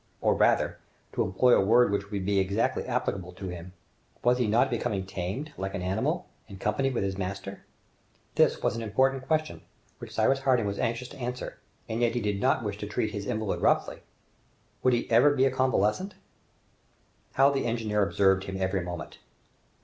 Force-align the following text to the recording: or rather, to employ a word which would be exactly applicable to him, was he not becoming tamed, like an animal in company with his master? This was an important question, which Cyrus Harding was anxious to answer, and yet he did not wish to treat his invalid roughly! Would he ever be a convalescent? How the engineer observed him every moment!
or 0.19 0.33
rather, 0.33 0.79
to 1.13 1.21
employ 1.21 1.53
a 1.55 1.63
word 1.63 1.91
which 1.91 2.09
would 2.09 2.25
be 2.25 2.39
exactly 2.39 2.83
applicable 2.87 3.31
to 3.31 3.49
him, 3.49 3.71
was 4.23 4.39
he 4.39 4.47
not 4.47 4.71
becoming 4.71 5.05
tamed, 5.05 5.53
like 5.59 5.75
an 5.75 5.83
animal 5.83 6.25
in 6.47 6.57
company 6.57 6.89
with 6.89 7.03
his 7.03 7.19
master? 7.19 7.63
This 8.33 8.63
was 8.63 8.75
an 8.75 8.81
important 8.81 9.27
question, 9.27 9.61
which 9.99 10.11
Cyrus 10.11 10.39
Harding 10.39 10.65
was 10.65 10.79
anxious 10.79 11.07
to 11.09 11.17
answer, 11.19 11.59
and 11.87 12.01
yet 12.01 12.15
he 12.15 12.19
did 12.19 12.41
not 12.41 12.63
wish 12.63 12.79
to 12.79 12.87
treat 12.87 13.11
his 13.11 13.27
invalid 13.27 13.61
roughly! 13.61 13.99
Would 14.81 14.93
he 14.95 15.07
ever 15.11 15.35
be 15.35 15.45
a 15.45 15.51
convalescent? 15.51 16.15
How 17.33 17.51
the 17.51 17.67
engineer 17.67 18.01
observed 18.01 18.45
him 18.45 18.57
every 18.59 18.81
moment! 18.81 19.19